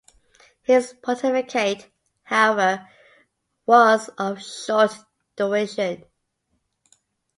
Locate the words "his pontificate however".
0.63-2.89